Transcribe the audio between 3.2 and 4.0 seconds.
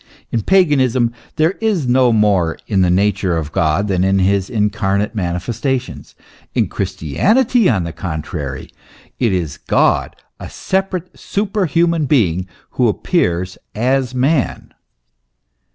of God